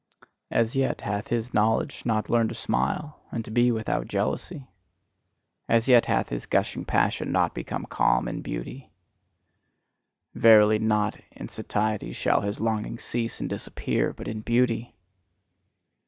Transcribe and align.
As 0.49 0.75
yet 0.75 1.01
hath 1.01 1.27
his 1.27 1.53
knowledge 1.53 2.07
not 2.07 2.27
learned 2.27 2.49
to 2.49 2.55
smile, 2.55 3.19
and 3.31 3.45
to 3.45 3.51
be 3.51 3.71
without 3.71 4.07
jealousy; 4.07 4.67
as 5.69 5.87
yet 5.87 6.07
hath 6.07 6.29
his 6.29 6.47
gushing 6.47 6.85
passion 6.85 7.31
not 7.31 7.53
become 7.53 7.85
calm 7.85 8.27
in 8.27 8.41
beauty. 8.41 8.89
Verily, 10.33 10.79
not 10.79 11.19
in 11.33 11.49
satiety 11.49 12.13
shall 12.13 12.41
his 12.41 12.59
longing 12.59 12.97
cease 12.97 13.39
and 13.39 13.47
disappear, 13.47 14.11
but 14.11 14.27
in 14.27 14.41
beauty! 14.41 14.95